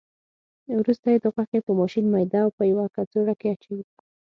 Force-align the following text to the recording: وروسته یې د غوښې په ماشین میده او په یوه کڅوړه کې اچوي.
وروسته 0.79 1.07
یې 1.13 1.17
د 1.21 1.25
غوښې 1.35 1.59
په 1.65 1.71
ماشین 1.79 2.05
میده 2.13 2.39
او 2.45 2.49
په 2.57 2.63
یوه 2.71 2.85
کڅوړه 2.95 3.33
کې 3.39 3.47
اچوي. 3.53 3.83